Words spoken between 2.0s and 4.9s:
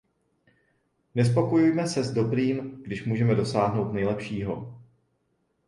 s dobrým, když můžeme dosáhnout nejlepšího.